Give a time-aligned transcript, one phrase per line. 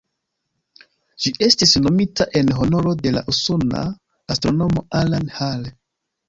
[1.25, 3.83] Ĝi estis nomita en honoro de la usona
[4.37, 5.77] astronomo Alan Hale.